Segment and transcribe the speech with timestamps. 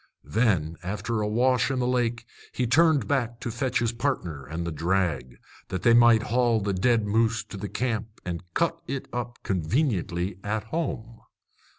[0.25, 4.65] Then, after a wash in the lake, he turned back to fetch his partner and
[4.65, 9.07] the drag, that they might haul the dead moose to the camp and cut it
[9.13, 11.19] up conveniently at home.